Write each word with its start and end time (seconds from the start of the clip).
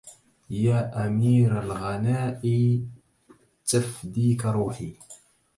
يا 0.49 1.07
أمير 1.07 1.59
الغناء 1.63 2.41
تفديك 3.65 4.45
روحي 4.45 4.95